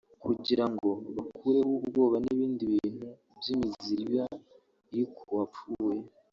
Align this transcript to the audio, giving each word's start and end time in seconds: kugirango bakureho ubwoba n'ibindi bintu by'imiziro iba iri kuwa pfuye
kugirango 0.23 0.89
bakureho 1.15 1.71
ubwoba 1.79 2.15
n'ibindi 2.23 2.63
bintu 2.73 3.07
by'imiziro 3.37 3.97
iba 4.09 4.25
iri 4.93 5.05
kuwa 5.15 5.45
pfuye 5.53 6.01